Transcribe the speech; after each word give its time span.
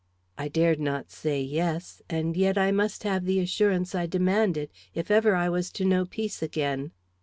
I 0.35 0.47
dared 0.47 0.79
not 0.79 1.11
say 1.11 1.43
"Yes," 1.43 2.01
and 2.09 2.35
yet 2.35 2.57
I 2.57 2.71
must 2.71 3.03
have 3.03 3.23
the 3.23 3.39
assurance 3.39 3.93
I 3.93 4.07
demanded, 4.07 4.71
if 4.95 5.11
ever 5.11 5.35
I 5.35 5.47
was 5.47 5.69
to 5.73 5.85
know 5.85 6.05
peace 6.05 6.41
again. 6.41 6.89